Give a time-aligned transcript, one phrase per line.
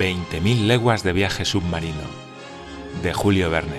[0.00, 2.00] 20.000 leguas de viaje submarino
[3.02, 3.76] de Julio Verne.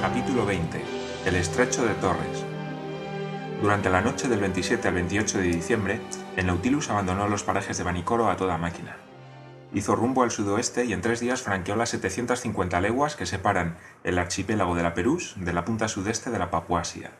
[0.00, 0.82] Capítulo 20.
[1.24, 2.44] El estrecho de Torres.
[3.62, 6.00] Durante la noche del 27 al 28 de diciembre,
[6.34, 8.96] el Nautilus abandonó los parajes de Vanicoro a toda máquina.
[9.72, 14.18] Hizo rumbo al sudoeste y en tres días franqueó las 750 leguas que separan el
[14.18, 17.12] archipiélago de la Perús de la punta sudeste de la Papuasia.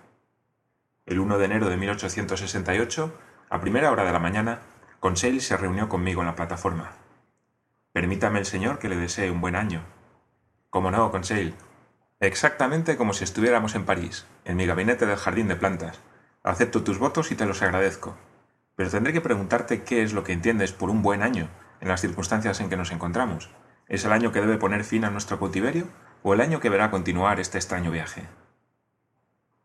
[1.06, 3.16] El 1 de enero de 1868,
[3.48, 4.58] a primera hora de la mañana,
[5.00, 6.90] Conseil se reunió conmigo en la plataforma.
[7.92, 9.84] Permítame el señor que le desee un buen año.
[10.70, 11.54] ¿Cómo no, Conseil?
[12.18, 16.00] Exactamente como si estuviéramos en París, en mi gabinete del jardín de plantas.
[16.42, 18.16] Acepto tus votos y te los agradezco.
[18.74, 21.48] Pero tendré que preguntarte qué es lo que entiendes por un buen año
[21.80, 23.50] en las circunstancias en que nos encontramos.
[23.86, 25.86] ¿Es el año que debe poner fin a nuestro cautiverio
[26.24, 28.24] o el año que verá continuar este extraño viaje?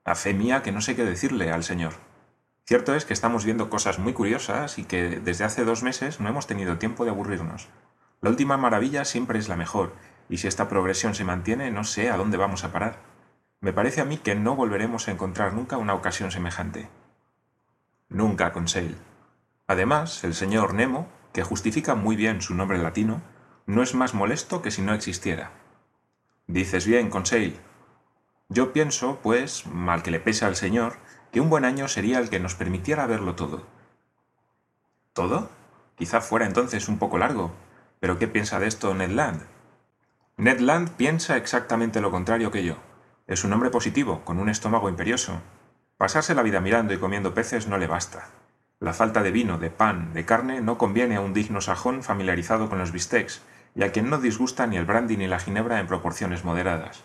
[0.05, 2.12] A fe mía que no sé qué decirle al señor.
[2.65, 6.29] Cierto es que estamos viendo cosas muy curiosas y que desde hace dos meses no
[6.29, 7.67] hemos tenido tiempo de aburrirnos.
[8.21, 9.93] La última maravilla siempre es la mejor,
[10.29, 12.99] y si esta progresión se mantiene no sé a dónde vamos a parar.
[13.59, 16.89] Me parece a mí que no volveremos a encontrar nunca una ocasión semejante.
[18.07, 18.95] Nunca, Conseil.
[19.67, 23.21] Además, el señor Nemo, que justifica muy bien su nombre latino,
[23.65, 25.51] no es más molesto que si no existiera.
[26.47, 27.59] Dices bien, Conseil.
[28.49, 30.97] Yo pienso, pues, mal que le pese al señor,
[31.33, 33.63] que un buen año sería el que nos permitiera verlo todo.
[35.13, 35.49] ¿Todo?
[35.95, 37.51] Quizá fuera entonces un poco largo.
[37.99, 39.41] ¿Pero qué piensa de esto Ned Land?
[40.37, 42.75] Ned Land piensa exactamente lo contrario que yo.
[43.25, 45.41] Es un hombre positivo, con un estómago imperioso.
[45.97, 48.29] Pasarse la vida mirando y comiendo peces no le basta.
[48.79, 52.69] La falta de vino, de pan, de carne no conviene a un digno sajón familiarizado
[52.69, 53.41] con los bistecs,
[53.73, 57.03] y a quien no disgusta ni el brandy ni la ginebra en proporciones moderadas.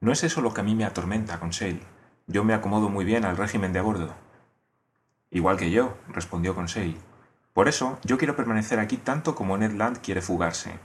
[0.00, 1.82] No es eso lo que a mí me atormenta, Conseil.
[2.30, 4.14] Yo me acomodo muy bien al régimen de a bordo.
[5.32, 6.96] Igual que yo, respondió Conseil.
[7.52, 10.78] Por eso yo quiero permanecer aquí tanto como Ned Land quiere fugarse.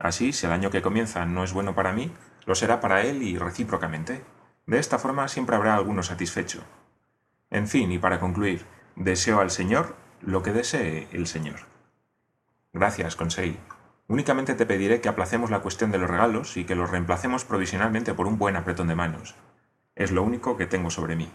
[0.00, 2.10] Así, si el año que comienza no es bueno para mí,
[2.44, 4.24] lo será para él y recíprocamente.
[4.66, 6.64] De esta forma siempre habrá alguno satisfecho.
[7.50, 11.60] En fin, y para concluir, deseo al Señor lo que desee el Señor.
[12.72, 13.60] Gracias, Conseil.
[14.08, 18.12] Únicamente te pediré que aplacemos la cuestión de los regalos y que los reemplacemos provisionalmente
[18.12, 19.36] por un buen apretón de manos.
[19.94, 21.30] Es lo único que tengo sobre mí.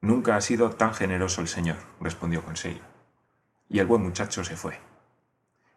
[0.00, 2.80] Nunca ha sido tan generoso el señor, respondió Conseil.
[3.68, 4.78] Y el buen muchacho se fue.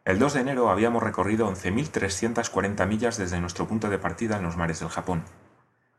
[0.06, 4.58] El 2 de enero habíamos recorrido 11.340 millas desde nuestro punto de partida en los
[4.58, 5.24] mares del Japón.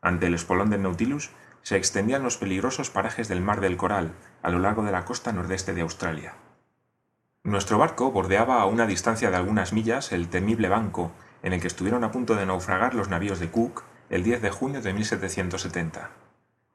[0.01, 1.31] Ante el espolón del Nautilus
[1.63, 4.13] se extendían los peligrosos parajes del Mar del Coral
[4.43, 6.35] a lo largo de la costa nordeste de Australia.
[7.43, 11.11] Nuestro barco bordeaba a una distancia de algunas millas el temible banco
[11.41, 14.51] en el que estuvieron a punto de naufragar los navíos de Cook el 10 de
[14.51, 16.09] junio de 1770.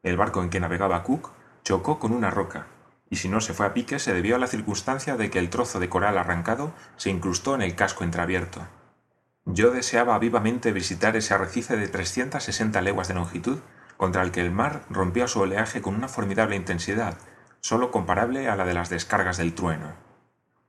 [0.02, 1.30] El barco en que navegaba Cook
[1.62, 2.66] chocó con una roca,
[3.10, 5.50] y si no se fue a pique se debió a la circunstancia de que el
[5.50, 8.66] trozo de coral arrancado se incrustó en el casco entreabierto.
[9.44, 13.58] Yo deseaba vivamente visitar ese arrecife de 360 leguas de longitud
[13.97, 17.18] contra el que el mar rompía su oleaje con una formidable intensidad,
[17.60, 19.92] sólo comparable a la de las descargas del trueno.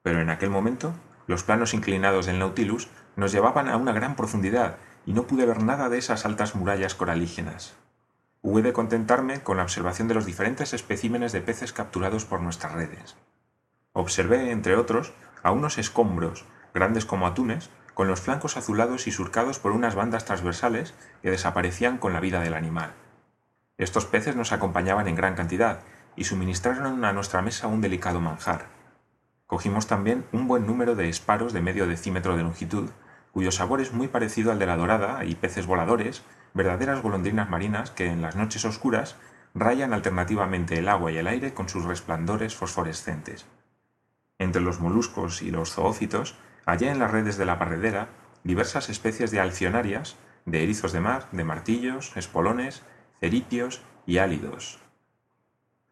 [0.03, 0.93] Pero en aquel momento,
[1.27, 5.63] los planos inclinados del Nautilus nos llevaban a una gran profundidad y no pude ver
[5.63, 7.75] nada de esas altas murallas coralígenas.
[8.41, 12.73] Hubo de contentarme con la observación de los diferentes especímenes de peces capturados por nuestras
[12.73, 13.15] redes.
[13.93, 15.13] Observé, entre otros,
[15.43, 20.25] a unos escombros, grandes como atunes, con los flancos azulados y surcados por unas bandas
[20.25, 22.93] transversales que desaparecían con la vida del animal.
[23.77, 25.81] Estos peces nos acompañaban en gran cantidad
[26.15, 28.67] y suministraron a nuestra mesa un delicado manjar.
[29.47, 32.89] Cogimos también un buen número de esparos de medio decímetro de longitud,
[33.31, 37.91] cuyo sabor es muy parecido al de la dorada y peces voladores, verdaderas golondrinas marinas
[37.91, 39.17] que en las noches oscuras
[39.53, 43.45] rayan alternativamente el agua y el aire con sus resplandores fosforescentes.
[44.37, 48.09] Entre los moluscos y los zoófitos hallé en las redes de la barredera
[48.43, 52.83] diversas especies de alcionarias, de erizos de mar, de martillos, espolones,
[53.19, 54.79] ceripios y álidos.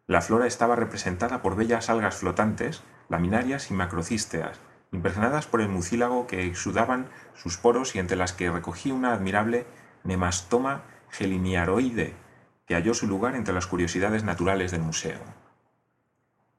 [0.06, 4.58] La flora estaba representada por bellas algas flotantes, laminarias y macrocísteas,
[4.92, 9.66] impregnadas por el mucílago que exudaban sus poros y entre las que recogí una admirable
[10.04, 12.14] nemastoma geliniaroide
[12.66, 15.18] que halló su lugar entre las curiosidades naturales del museo.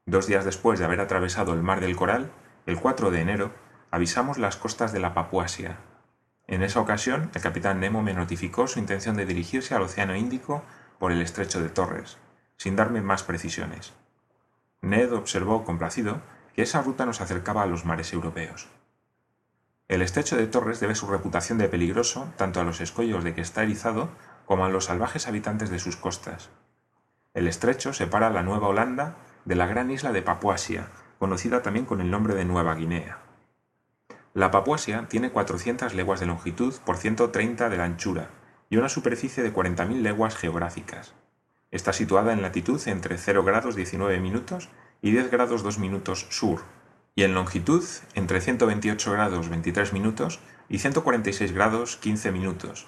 [0.04, 2.30] Dos días después de haber atravesado el mar del Coral,
[2.66, 3.52] el 4 de enero,
[3.90, 5.78] avisamos las costas de la Papuasia.
[6.46, 10.62] En esa ocasión, el capitán Nemo me notificó su intención de dirigirse al Océano Índico
[10.98, 12.18] por el estrecho de Torres,
[12.56, 13.94] sin darme más precisiones.
[14.80, 16.20] Ned observó complacido
[16.54, 18.68] que esa ruta nos acercaba a los mares europeos.
[19.88, 23.40] El estrecho de Torres debe su reputación de peligroso tanto a los escollos de que
[23.40, 24.10] está erizado
[24.46, 26.50] como a los salvajes habitantes de sus costas.
[27.34, 30.88] El estrecho separa la Nueva Holanda de la gran isla de Papuasia,
[31.18, 33.18] conocida también con el nombre de Nueva Guinea.
[34.34, 38.30] La Papuasia tiene 400 leguas de longitud por 130 de la anchura
[38.70, 41.14] y una superficie de 40.000 leguas geográficas.
[41.70, 44.70] Está situada en latitud entre 0 grados 19 minutos
[45.02, 46.62] y 10 grados 2 minutos sur,
[47.14, 47.84] y en longitud
[48.14, 52.86] entre 128 grados 23 minutos y 146 grados 15 minutos.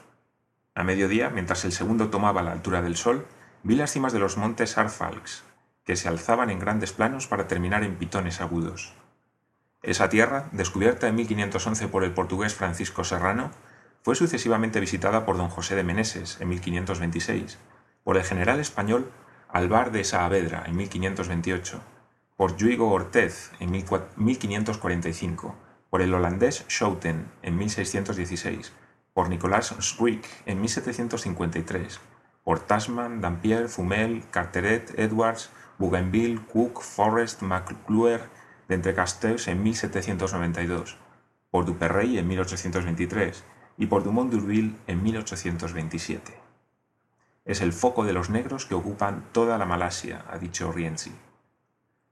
[0.74, 3.26] A mediodía, mientras el segundo tomaba la altura del sol,
[3.62, 5.44] vi las cimas de los montes Arfalks,
[5.84, 8.94] que se alzaban en grandes planos para terminar en pitones agudos.
[9.82, 13.50] Esa tierra, descubierta en 1511 por el portugués Francisco Serrano,
[14.02, 17.58] fue sucesivamente visitada por don José de Meneses en 1526,
[18.02, 19.10] por el general español
[19.48, 21.80] Alvar de Saavedra en 1528,
[22.36, 25.54] por Juigo Ortez en 1545,
[25.88, 28.72] por el holandés Schouten en 1616,
[29.12, 32.00] por Nicolas Schwick en 1753,
[32.42, 38.24] por Tasman, Dampier, Fumel, Carteret, Edwards, Bougainville, Cook, Forrest, McClure,
[38.68, 40.98] d'Entrecasteaux en 1792,
[41.50, 43.44] por Duperrey en 1823
[43.78, 46.34] y por Dumont d'Urville en 1827.
[47.44, 51.12] Es el foco de los negros que ocupan toda la Malasia, ha dicho Rienzi.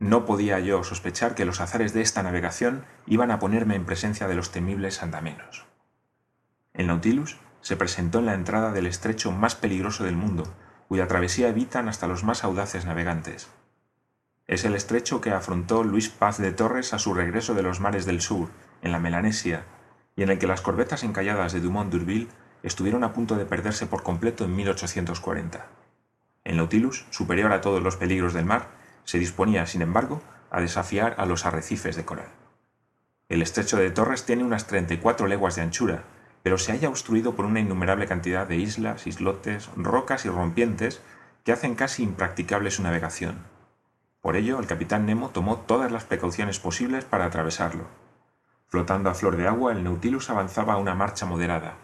[0.02, 4.26] No podía yo sospechar que los azares de esta navegación iban a ponerme en presencia
[4.26, 5.64] de los temibles andamenos.
[6.74, 10.52] El Nautilus se presentó en la entrada del estrecho más peligroso del mundo,
[10.88, 13.48] cuya travesía evitan hasta los más audaces navegantes.
[14.48, 18.04] Es el estrecho que afrontó Luis Paz de Torres a su regreso de los mares
[18.04, 18.48] del sur,
[18.82, 19.66] en la Melanesia,
[20.16, 22.28] y en el que las corbetas encalladas de Dumont d'Urville
[22.64, 25.64] estuvieron a punto de perderse por completo en 1840.
[26.42, 31.14] El Nautilus, superior a todos los peligros del mar, se disponía, sin embargo, a desafiar
[31.18, 32.28] a los arrecifes de coral.
[33.28, 36.04] El estrecho de Torres tiene unas 34 leguas de anchura,
[36.42, 41.00] pero se halla obstruido por una innumerable cantidad de islas, islotes, rocas y rompientes
[41.44, 43.38] que hacen casi impracticable su navegación.
[44.20, 47.86] Por ello, el capitán Nemo tomó todas las precauciones posibles para atravesarlo.
[48.68, 51.74] Flotando a flor de agua, el Nautilus avanzaba a una marcha moderada.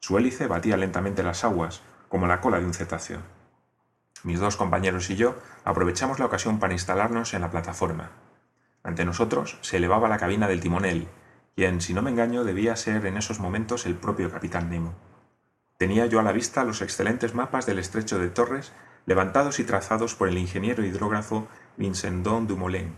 [0.00, 3.20] Su hélice batía lentamente las aguas, como la cola de un cetáceo.
[4.26, 8.10] Mis dos compañeros y yo aprovechamos la ocasión para instalarnos en la plataforma.
[8.82, 11.06] Ante nosotros se elevaba la cabina del timonel,
[11.54, 14.96] quien, si no me engaño, debía ser en esos momentos el propio capitán Nemo.
[15.78, 18.72] Tenía yo a la vista los excelentes mapas del estrecho de Torres,
[19.06, 21.46] levantados y trazados por el ingeniero hidrógrafo
[21.76, 22.96] Vincendon Dumoulin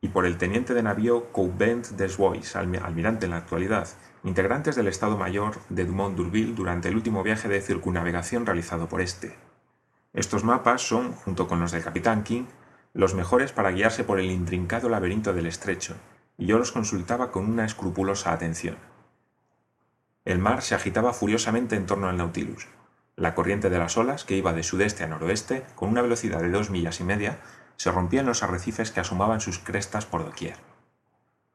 [0.00, 3.88] y por el teniente de navío Coubent Desvois, almirante en la actualidad,
[4.22, 9.00] integrantes del Estado Mayor de Dumont d'Urville durante el último viaje de circunnavegación realizado por
[9.00, 9.36] este.
[10.12, 12.44] Estos mapas son, junto con los del capitán King,
[12.92, 15.96] los mejores para guiarse por el intrincado laberinto del estrecho,
[16.36, 18.76] y yo los consultaba con una escrupulosa atención.
[20.24, 22.68] El mar se agitaba furiosamente en torno al Nautilus.
[23.16, 26.50] La corriente de las olas, que iba de sudeste a noroeste, con una velocidad de
[26.50, 27.38] dos millas y media,
[27.76, 30.56] se rompía en los arrecifes que asomaban sus crestas por doquier.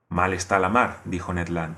[0.09, 1.77] Mal está la mar, dijo Ned Land.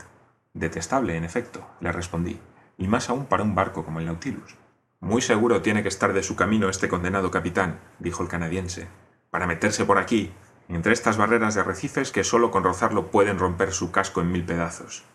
[0.54, 2.40] Detestable, en efecto, le respondí,
[2.78, 4.56] y más aún para un barco como el Nautilus.
[5.02, 8.90] Muy seguro tiene que estar de su camino este condenado capitán, dijo el canadiense,
[9.30, 10.32] para meterse por aquí,
[10.68, 14.44] entre estas barreras de arrecifes que solo con rozarlo pueden romper su casco en mil
[14.44, 15.06] pedazos.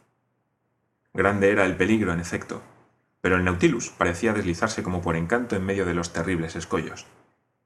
[1.13, 2.63] Grande era el peligro, en efecto,
[3.21, 7.07] pero el Nautilus parecía deslizarse como por encanto en medio de los terribles escollos.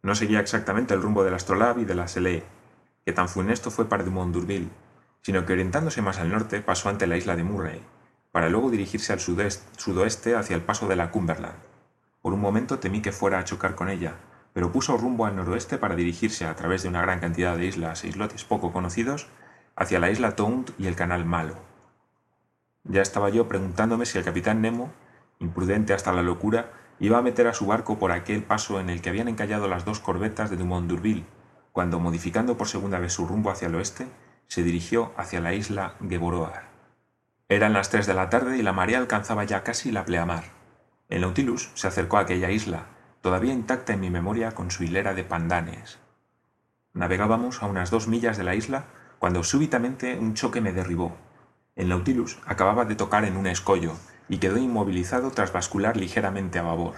[0.02, 2.44] No seguía exactamente el rumbo del Astrolabe y de la Selée,
[3.06, 4.70] que tan funesto fue para Dumont d'Urville,
[5.22, 7.80] sino que orientándose más al norte pasó ante la isla de Murray,
[8.32, 11.68] para luego dirigirse al sudoeste hacia el paso de la Cumberland.
[12.20, 14.16] Por un momento temí que fuera a chocar con ella,
[14.52, 18.04] pero puso rumbo al noroeste para dirigirse a través de una gran cantidad de islas
[18.04, 19.28] e islotes poco conocidos
[19.76, 21.54] hacia la isla Tound y el canal Malo.
[22.84, 24.90] Ya estaba yo preguntándome si el capitán Nemo,
[25.38, 29.00] imprudente hasta la locura, iba a meter a su barco por aquel paso en el
[29.00, 31.26] que habían encallado las dos corbetas de Dumont d'Urville,
[31.70, 34.08] cuando, modificando por segunda vez su rumbo hacia el oeste,
[34.48, 36.66] se dirigió hacia la isla Geboroar.
[37.48, 40.57] Eran las tres de la tarde y la marea alcanzaba ya casi la pleamar.
[41.08, 42.88] El Nautilus se acercó a aquella isla,
[43.22, 45.98] todavía intacta en mi memoria con su hilera de pandanes.
[46.92, 48.84] Navegábamos a unas dos millas de la isla
[49.18, 51.16] cuando súbitamente un choque me derribó.
[51.76, 53.94] El Nautilus acababa de tocar en un escollo
[54.28, 56.96] y quedó inmovilizado tras bascular ligeramente a babor.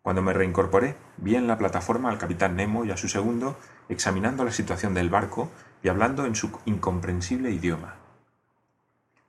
[0.00, 3.58] Cuando me reincorporé, vi en la plataforma al capitán Nemo y a su segundo
[3.90, 5.50] examinando la situación del barco
[5.82, 7.96] y hablando en su incomprensible idioma.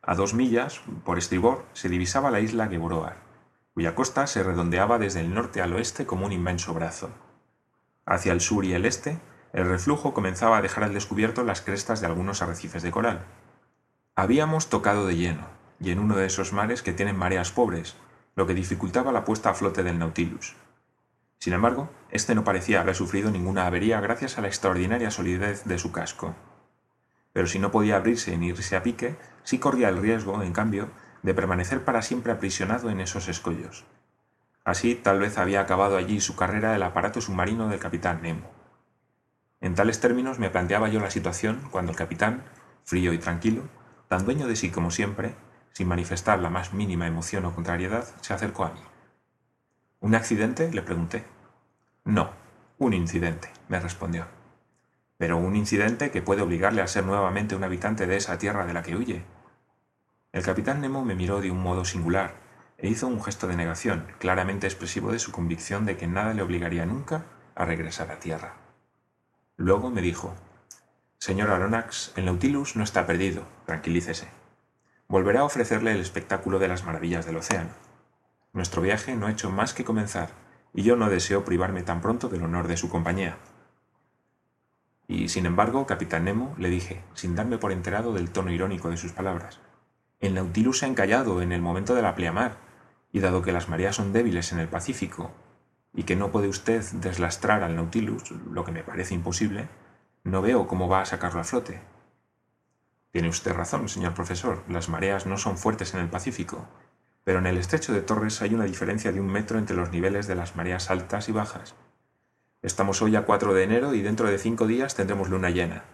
[0.02, 3.27] A dos millas, por estribor, se divisaba la isla Geboroar
[3.78, 7.12] cuya costa se redondeaba desde el norte al oeste como un inmenso brazo.
[8.08, 9.20] Hacia el sur y el este,
[9.54, 13.26] el reflujo comenzaba a dejar al descubierto las crestas de algunos arrecifes de coral.
[14.16, 15.46] Habíamos tocado de lleno,
[15.80, 17.96] y en uno de esos mares que tienen mareas pobres,
[18.36, 20.56] lo que dificultaba la puesta a flote del Nautilus.
[21.38, 25.78] Sin embargo, este no parecía haber sufrido ninguna avería gracias a la extraordinaria solidez de
[25.78, 26.34] su casco.
[27.32, 30.90] pero si no podía abrirse ni irse a pique, sí corría el riesgo, en cambio,
[31.28, 33.84] de permanecer para siempre aprisionado en esos escollos.
[34.64, 38.50] Así tal vez había acabado allí su carrera el aparato submarino del capitán Nemo.
[39.60, 42.44] En tales términos me planteaba yo la situación cuando el capitán,
[42.86, 43.64] frío y tranquilo,
[44.08, 45.36] tan dueño de sí como siempre,
[45.74, 48.80] sin manifestar la más mínima emoción o contrariedad, se acercó a mí.
[50.00, 50.72] ¿Un accidente?
[50.72, 51.26] le pregunté.
[52.06, 52.32] No,
[52.78, 54.28] un incidente, me respondió.
[55.18, 58.74] Pero un incidente que puede obligarle a ser nuevamente un habitante de esa tierra de
[58.74, 59.26] la que huye.
[60.32, 62.36] El capitán Nemo me miró de un modo singular,
[62.78, 66.42] e hizo un gesto de negación, claramente expresivo de su convicción de que nada le
[66.42, 68.54] obligaría nunca a regresar a tierra.
[69.56, 70.36] Luego me dijo,
[71.18, 74.28] Señor Aronnax, el Nautilus no está perdido, tranquilícese.
[75.08, 77.72] Volverá a ofrecerle el espectáculo de las maravillas del océano.
[78.54, 80.30] Nuestro viaje no ha hecho más que comenzar,
[80.74, 83.38] y yo no deseo privarme tan pronto del honor de su compañía.
[85.08, 88.98] Y, sin embargo, capitán Nemo, le dije, sin darme por enterado del tono irónico de
[88.98, 89.60] sus palabras,
[90.20, 92.58] el Nautilus se ha encallado en el momento de la pleamar,
[93.12, 95.32] y dado que las mareas son débiles en el Pacífico
[95.94, 99.68] y que no puede usted deslastrar al Nautilus, lo que me parece imposible,
[100.24, 101.82] no veo cómo va a sacarlo a flote.
[103.12, 106.68] Tiene usted razón, señor profesor, las mareas no son fuertes en el Pacífico,
[107.24, 110.28] pero en el estrecho de Torres hay una diferencia de un metro entre los niveles
[110.28, 111.76] de las mareas altas y bajas.
[112.62, 115.86] Estamos hoy a 4 de enero y dentro de cinco días tendremos luna llena.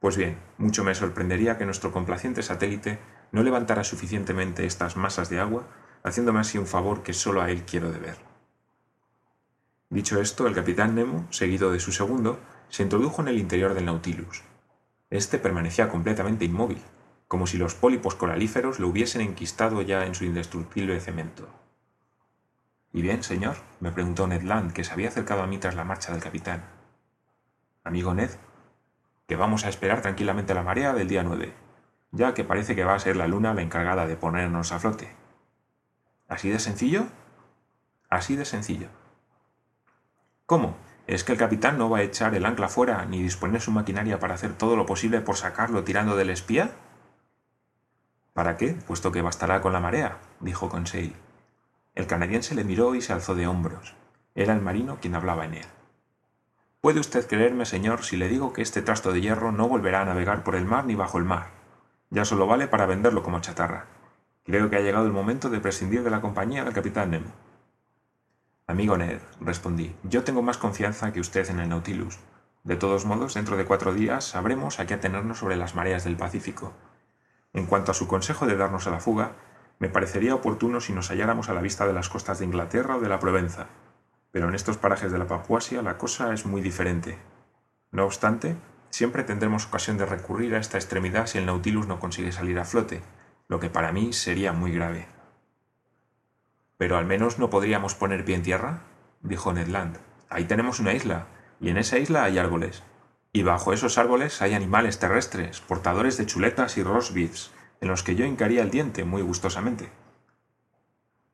[0.00, 2.98] Pues bien, mucho me sorprendería que nuestro complaciente satélite
[3.32, 5.66] no levantara suficientemente estas masas de agua
[6.02, 8.16] haciéndome así un favor que solo a él quiero deber.
[9.90, 13.86] Dicho esto, el capitán Nemo, seguido de su segundo, se introdujo en el interior del
[13.86, 14.42] Nautilus.
[15.10, 16.80] Este permanecía completamente inmóvil,
[17.26, 21.48] como si los pólipos coralíferos lo hubiesen enquistado ya en su indestructible cemento.
[22.92, 23.56] ¿Y bien, señor?
[23.80, 26.64] me preguntó Ned Land, que se había acercado a mí tras la marcha del capitán.
[27.84, 28.30] Amigo Ned,
[29.26, 31.52] que vamos a esperar tranquilamente la marea del día 9,
[32.12, 35.14] ya que parece que va a ser la luna la encargada de ponernos a flote.
[36.28, 37.06] ¿Así de sencillo?
[38.08, 38.88] Así de sencillo.
[40.46, 40.76] ¿Cómo?
[41.06, 44.18] ¿Es que el capitán no va a echar el ancla fuera ni disponer su maquinaria
[44.18, 46.72] para hacer todo lo posible por sacarlo tirando del espía?
[48.32, 48.74] ¿Para qué?
[48.86, 51.14] Puesto que bastará con la marea, dijo Conseil.
[51.94, 53.94] El canadiense le miró y se alzó de hombros.
[54.34, 55.66] Era el marino quien hablaba en él.
[56.80, 60.04] Puede usted creerme, señor, si le digo que este trasto de hierro no volverá a
[60.04, 61.59] navegar por el mar ni bajo el mar.
[62.10, 63.86] Ya solo vale para venderlo como chatarra.
[64.44, 67.30] Creo que ha llegado el momento de prescindir de la compañía del capitán Nemo.
[68.66, 72.18] Amigo Ned, respondí, yo tengo más confianza que usted en el Nautilus.
[72.64, 76.16] De todos modos, dentro de cuatro días sabremos a qué atenernos sobre las mareas del
[76.16, 76.72] Pacífico.
[77.52, 79.32] En cuanto a su consejo de darnos a la fuga,
[79.78, 83.00] me parecería oportuno si nos halláramos a la vista de las costas de Inglaterra o
[83.00, 83.66] de la Provenza,
[84.30, 87.18] pero en estos parajes de la Papuasia la cosa es muy diferente.
[87.90, 88.56] No obstante,
[88.90, 92.64] siempre tendremos ocasión de recurrir a esta extremidad si el Nautilus no consigue salir a
[92.64, 93.02] flote,
[93.48, 95.06] lo que para mí sería muy grave.
[96.76, 98.82] Pero al menos no podríamos poner pie en tierra,
[99.22, 99.98] dijo Ned Land.
[100.28, 101.26] Ahí tenemos una isla,
[101.60, 102.82] y en esa isla hay árboles.
[103.32, 108.02] Y bajo esos árboles hay animales terrestres, portadores de chuletas y roast beefs, en los
[108.02, 109.90] que yo hincaría el diente muy gustosamente.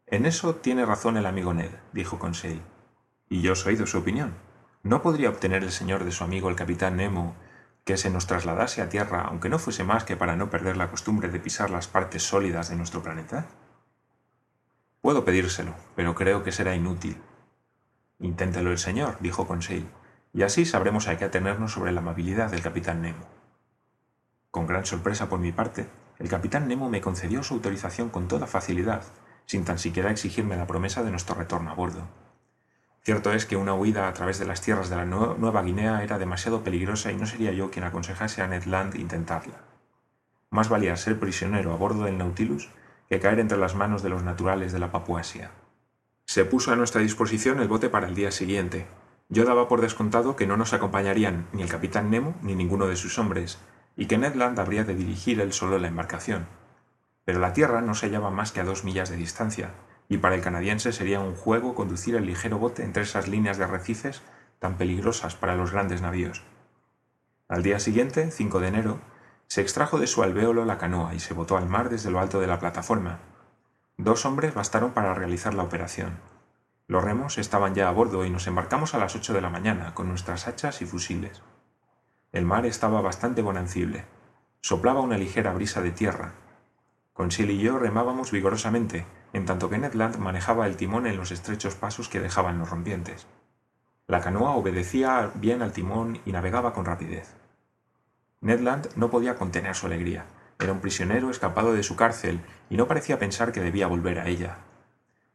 [0.07, 2.63] En eso tiene razón el amigo Ned, dijo Conseil.
[3.29, 4.35] Y yo soy de su opinión.
[4.83, 7.35] ¿No podría obtener el señor de su amigo el capitán Nemo
[7.87, 10.90] que se nos trasladase a Tierra, aunque no fuese más que para no perder la
[10.90, 13.47] costumbre de pisar las partes sólidas de nuestro planeta?
[15.00, 17.23] Puedo pedírselo, pero creo que será inútil.
[18.19, 19.88] Inténtelo el señor, dijo Conseil,
[20.33, 23.25] y así sabremos a qué atenernos sobre la amabilidad del capitán Nemo.
[24.50, 25.87] Con gran sorpresa por mi parte,
[26.19, 29.05] el capitán Nemo me concedió su autorización con toda facilidad,
[29.45, 32.09] sin tan siquiera exigirme la promesa de nuestro retorno a bordo.
[33.07, 36.19] Cierto es que una huida a través de las tierras de la Nueva Guinea era
[36.19, 39.61] demasiado peligrosa y no sería yo quien aconsejase a Ned Land intentarla.
[40.51, 42.69] Más valía ser prisionero a bordo del Nautilus
[43.09, 45.53] que caer entre las manos de los naturales de la Papuasia.
[46.25, 48.89] Se puso a nuestra disposición el bote para el día siguiente.
[49.29, 52.97] Yo daba por descontado que no nos acompañarían ni el capitán Nemo ni ninguno de
[52.97, 53.61] sus hombres,
[53.97, 56.49] y que Ned Land habría de dirigir él solo la embarcación.
[57.25, 59.71] Pero la tierra no se hallaba más que a dos millas de distancia,
[60.09, 63.65] y para el canadiense sería un juego conducir el ligero bote entre esas líneas de
[63.65, 64.23] arrecifes
[64.59, 66.43] tan peligrosas para los grandes navíos.
[67.49, 69.01] Al día siguiente, 5 de enero,
[69.47, 72.41] se extrajo de su alvéolo la canoa y se botó al mar desde lo alto
[72.41, 73.21] de la plataforma.
[73.97, 76.19] Dos hombres bastaron para realizar la operación.
[76.89, 79.95] Los remos estaban ya a bordo y nos embarcamos a las ocho de la mañana
[79.95, 81.43] con nuestras hachas y fusiles.
[82.33, 84.05] El mar estaba bastante bonancible.
[84.61, 86.35] Soplaba una ligera brisa de tierra.
[87.13, 91.31] Consil y yo remábamos vigorosamente, en tanto que Ned Land manejaba el timón en los
[91.31, 93.26] estrechos pasos que dejaban los rompientes.
[94.07, 97.35] La canoa obedecía bien al timón y navegaba con rapidez.
[98.40, 100.25] Ned Land no podía contener su alegría.
[100.59, 102.40] Era un prisionero escapado de su cárcel
[102.71, 104.57] y no parecía pensar que debía volver a ella.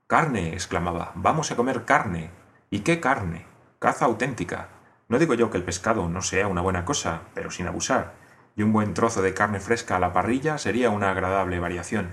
[0.08, 0.54] ¡Carne!
[0.54, 1.12] exclamaba.
[1.14, 2.32] ¡Vamos a comer carne!
[2.72, 3.46] ¿Y qué carne?
[3.78, 4.70] Caza auténtica.
[5.10, 8.16] No digo yo que el pescado no sea una buena cosa, pero sin abusar,
[8.56, 12.10] y un buen trozo de carne fresca a la parrilla sería una agradable variación.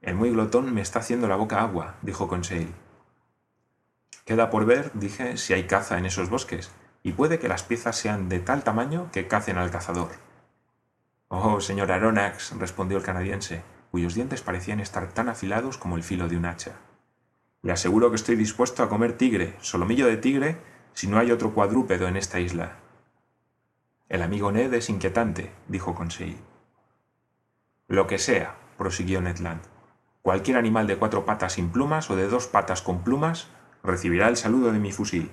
[0.00, 2.72] El muy glotón me está haciendo la boca agua, dijo Conseil.
[4.24, 6.70] Queda por ver, dije, si hay caza en esos bosques,
[7.02, 10.10] y puede que las piezas sean de tal tamaño que cacen al cazador.
[11.28, 16.28] Oh, señor Aronnax, respondió el canadiense, cuyos dientes parecían estar tan afilados como el filo
[16.28, 16.76] de un hacha.
[17.62, 20.58] Le aseguro que estoy dispuesto a comer tigre, solomillo de tigre,
[20.94, 22.76] si no hay otro cuadrúpedo en esta isla.
[24.08, 26.38] El amigo Ned es inquietante, dijo Conseil.
[27.88, 29.77] Lo que sea, prosiguió Ned Land.
[30.22, 33.48] Cualquier animal de cuatro patas sin plumas o de dos patas con plumas
[33.82, 35.30] recibirá el saludo de mi fusil.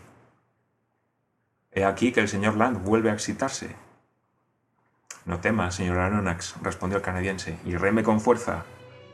[1.72, 3.76] He aquí que el señor Land vuelve a excitarse,
[5.26, 8.64] no temas, señor Aronnax, respondió el canadiense, y reme con fuerza.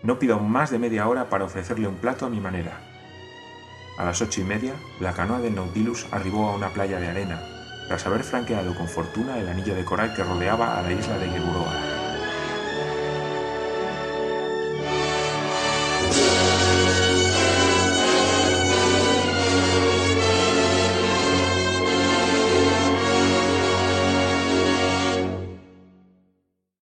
[0.03, 2.81] No pido más de media hora para ofrecerle un plato a mi manera.
[3.97, 7.41] A las ocho y media, la canoa del Nautilus arribó a una playa de arena,
[7.87, 11.29] tras haber franqueado con fortuna el anillo de coral que rodeaba a la isla de
[11.29, 11.90] Gueburoa.